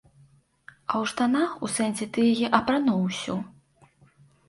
[0.91, 3.41] А ў штанах, у сэнсе, ты яе апрануў ўсю.